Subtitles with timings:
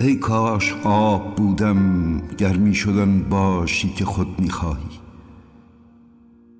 [0.00, 5.00] ای کاش آب بودم گرمی شدن باشی که خود می‌خواهی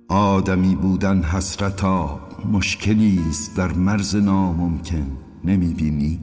[0.09, 2.19] آدمی بودن حسرتا
[2.51, 6.19] مشکلی است در مرز ناممکن نمی‌بینی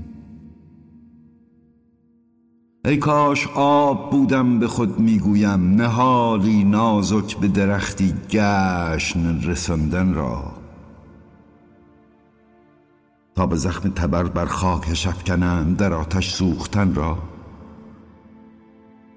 [2.85, 10.52] ای کاش آب بودم به خود می‌گویم نهالی نازک به درختی گشن رساندن را.
[13.35, 17.19] تا به زخم تبر بر خاک شفکنند در آتش سوختن را.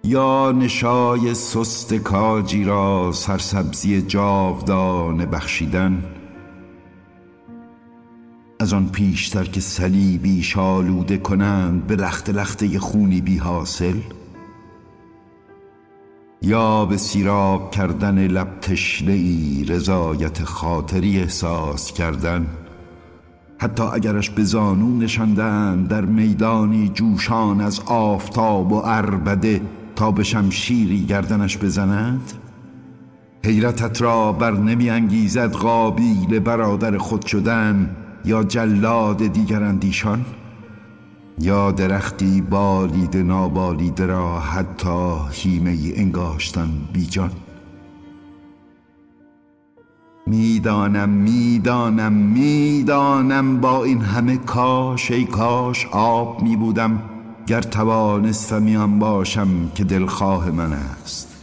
[0.04, 6.04] یا نشای سست کاجی را سرسبزی جاودانه بخشیدن.
[8.60, 14.00] از آن پیشتر که صلیبی شالوده کنند به لخت لخته خونی بی حاصل.
[16.42, 22.48] یا به سیراب کردن لب تشنه ای رضایت خاطری احساس کردن.
[23.58, 29.62] حتی اگرش به زانو نشاندن در میدانی جوشان از آفتاب و اربده
[29.96, 32.34] تا به شمشیری گردنش بزند؟
[33.46, 37.96] حیرتت را بر نمی انگیزد قابیل برادر خود شدن
[38.26, 40.26] یا جلاد دیگر اندیشان؟
[41.40, 47.32] یا درختی بالید نابالیده را حتی هیمه انگاشتن بیجان؟
[50.28, 57.02] می‌دانم می‌دانم می‌دانم با این همه کاش ای کاش آب می بودم
[57.48, 61.36] گر توانستمی آن باشم که دلخواه من است.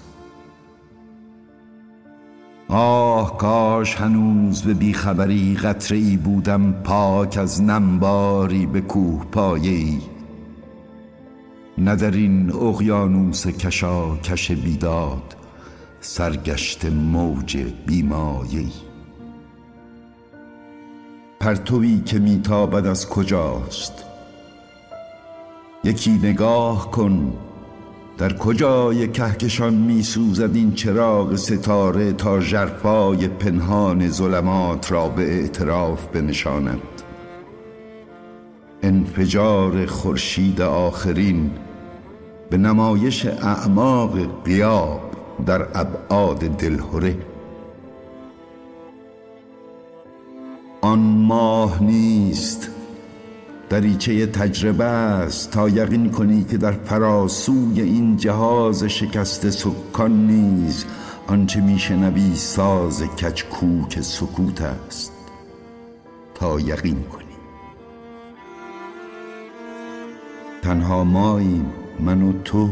[2.69, 9.99] آه کاش هنوز به بیخبری قطره ای بودم پاک از نمباری به کوه پایه
[11.79, 15.42] نه در این اقیانوس کشا کش بیداد
[16.05, 18.67] سرگشت موج بیمایه.
[21.41, 23.93] پرتوی که میتابد از کجاست؟
[25.85, 27.33] یکی نگاه کن
[28.19, 36.07] در کجای کهکشان می سوزد این چراغ ستاره تا ژرفای پنهان ظلمات را به اعتراف
[36.07, 36.83] بنشاند.
[38.83, 41.51] انفجار خورشید آخرین
[42.51, 45.12] به نمایش اعماق قیاب.
[45.47, 47.17] در ابعاد دلهره
[50.81, 52.69] آن ماه نیست.
[53.69, 55.51] دریچه تجربه است.
[55.51, 60.85] تا یقین کنی که در فراسوی این جهاز شکست سکان نیز.
[61.27, 65.13] آنچه میشنوی ساز کچکوک سکوت است.
[66.35, 67.25] تا یقین کنی.
[70.63, 71.73] تنها ماییم.
[72.01, 72.71] من و تو.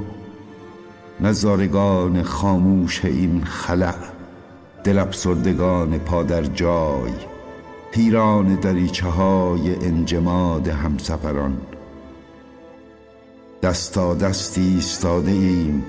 [1.22, 3.94] نزارگان خاموش این خلع
[6.06, 7.12] پا در جای
[7.92, 11.58] پیران دریچه های انجماد همسفران.
[13.62, 15.84] دستا دستی ایستاده ایم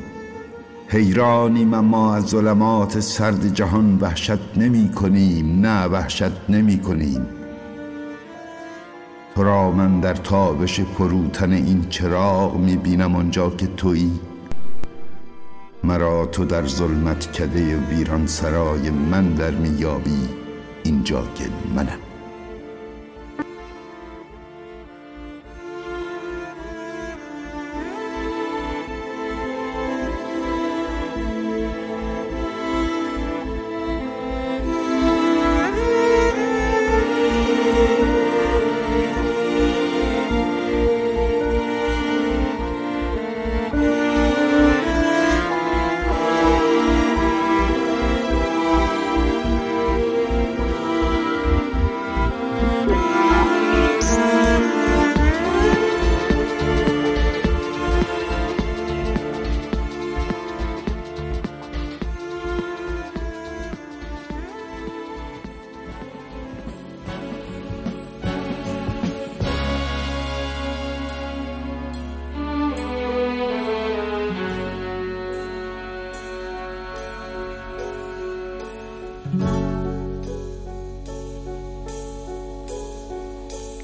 [0.88, 7.26] حیرانیم اما از ظلمات سرد جهان وحشت نمی کنیم نه وحشت نمی کنیم
[9.36, 14.31] تو را من در تابش پروتن این چراغ می بینم آنجا که تویی.
[15.84, 20.30] مرا تو در ظلمت کده ویران سرای من در میابی
[20.84, 22.11] اینجا که منم.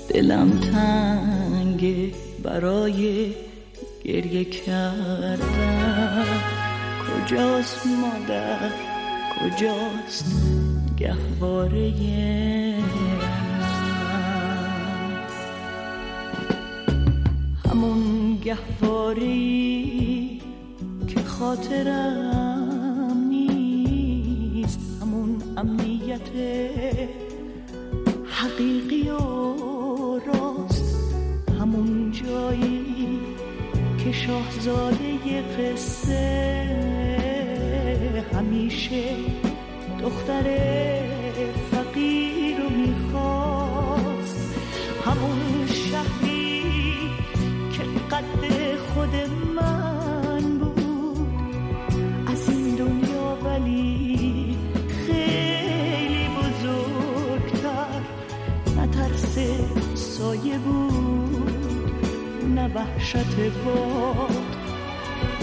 [0.09, 2.13] دلم تنگ
[2.44, 3.33] برای
[4.05, 5.38] گریه کردن.
[7.07, 8.71] کجاست مادر؟
[9.38, 10.25] کجاست
[10.97, 11.94] گهواره
[17.65, 19.27] همون گهواره
[21.07, 22.46] که خاطرم
[25.57, 26.30] امنیت
[28.25, 31.13] حقیقی و راست.
[31.59, 33.19] همون جایی
[33.98, 36.68] که شاهزاده قصه
[38.33, 39.04] همیشه
[40.01, 40.44] دختر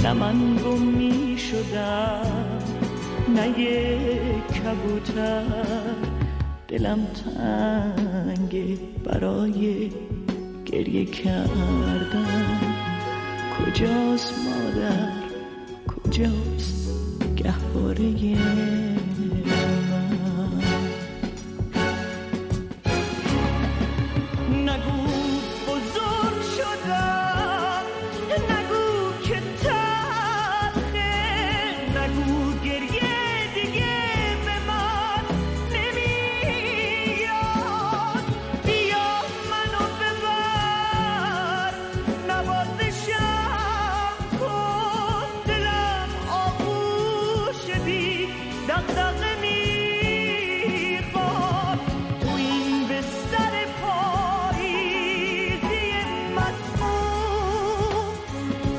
[0.04, 2.58] نه من گم می شدم
[3.34, 5.42] نه یک کبوتر.
[6.68, 9.90] دلم تنگه برای
[10.66, 12.60] گریه کردن.
[13.58, 15.12] کجاست مادر؟
[15.86, 16.90] کجاست
[17.36, 18.83] گهواره؟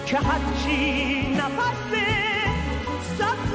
[0.05, 1.91] که هرچی نفس
[3.17, 3.54] سبز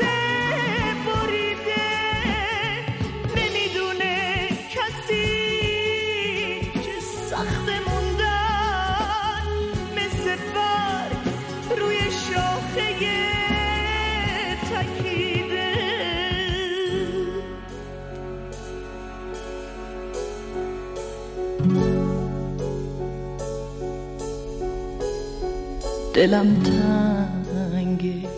[26.20, 28.28] دلم تنگه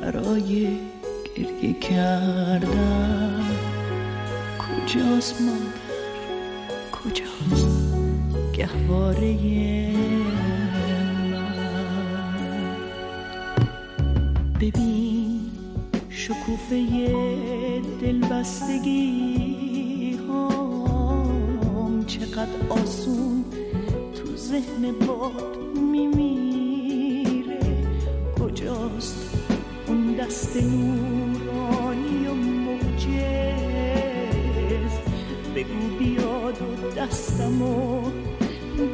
[0.00, 0.68] برای
[1.34, 3.44] گریه کردن.
[4.58, 5.80] کجاست مادر؟
[6.92, 7.78] کجاست
[8.52, 9.32] گهواره
[11.32, 11.80] من؟
[14.60, 15.40] ببین
[16.10, 16.86] شکوفه
[18.00, 19.00] دلبستگی
[20.28, 23.44] هم چقدر آسون
[24.14, 25.56] تو ذهن باد
[28.50, 29.48] کجاست؟
[29.86, 33.14] اون دست نورانی و موجز
[35.56, 38.02] بگو بیاد و دستمو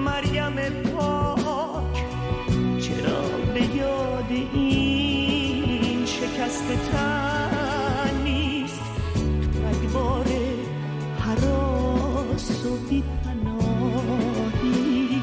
[0.05, 2.05] مریم پاک.
[2.81, 3.21] چرا
[3.53, 7.12] به یاد این شکست تن
[12.93, 15.21] بی پناهی؟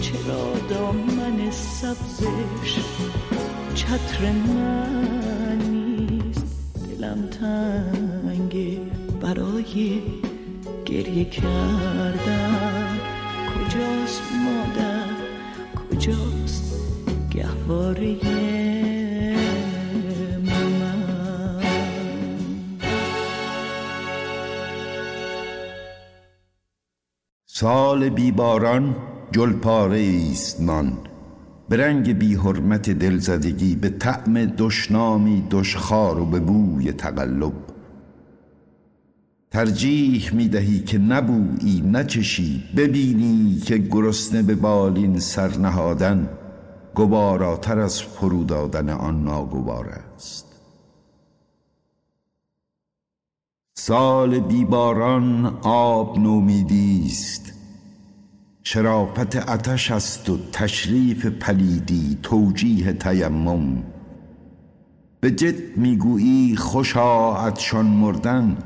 [0.00, 2.78] چرا دامن سبزش
[3.74, 6.46] چتر من نیست؟
[6.88, 8.78] دلم تنگه
[9.20, 10.02] برای
[10.84, 12.98] گریه کردن.
[13.54, 15.14] کجاست مادر؟
[15.90, 16.74] کجاست
[17.30, 18.93] گهواره؟
[27.64, 28.96] سال بیباران
[29.32, 30.98] جل پاره است نان.
[31.68, 37.52] به رنگ بی حرمت دلزدگی به طعم دشنامی دشخار و به بوی تقلب.
[39.50, 42.64] ترجیح می دهی که نبویی نچشی.
[42.76, 46.28] ببینی که گرسنه به بالین سر نهادن.
[46.94, 50.46] گواراتر از فرو دادن آن ناگوار است.
[53.74, 57.43] سال بیباران آب نومیدی است.
[58.66, 63.82] شرافت اتش است و تشریف پلیدی توجیه تیمم.
[65.20, 68.56] به جد می‌گویی خوشا عطشان مردن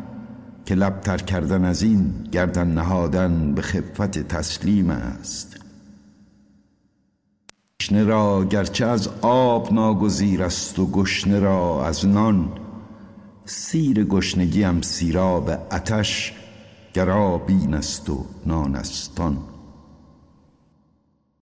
[0.66, 5.56] که لبتر کردن از این گردن نهادن به خفت تسلیم است.
[7.80, 12.48] گشنه را گرچه از آب ناگزیر است و گشنه را از نان
[13.44, 16.34] سیر گشنگیم سیراب اتش
[16.94, 19.38] گرابین است و نانستان.